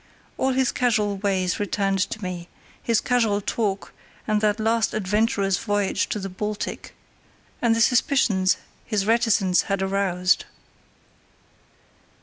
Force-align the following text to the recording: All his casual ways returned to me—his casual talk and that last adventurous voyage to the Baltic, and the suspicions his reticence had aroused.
All 0.35 0.53
his 0.53 0.71
casual 0.71 1.17
ways 1.17 1.59
returned 1.59 1.99
to 1.99 2.23
me—his 2.23 3.01
casual 3.01 3.39
talk 3.39 3.93
and 4.25 4.41
that 4.41 4.59
last 4.59 4.95
adventurous 4.95 5.59
voyage 5.59 6.09
to 6.09 6.17
the 6.17 6.27
Baltic, 6.27 6.95
and 7.61 7.75
the 7.75 7.81
suspicions 7.81 8.57
his 8.83 9.05
reticence 9.05 9.61
had 9.69 9.83
aroused. 9.83 10.45